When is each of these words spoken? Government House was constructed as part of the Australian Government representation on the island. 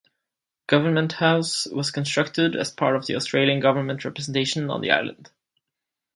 Government 0.65 1.13
House 1.13 1.67
was 1.67 1.91
constructed 1.91 2.55
as 2.55 2.71
part 2.71 2.95
of 2.95 3.05
the 3.05 3.15
Australian 3.15 3.59
Government 3.59 4.03
representation 4.03 4.71
on 4.71 4.81
the 4.81 4.89
island. 4.89 5.29